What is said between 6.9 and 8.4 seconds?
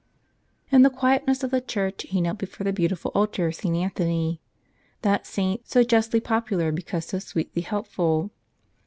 so sweetly helpful.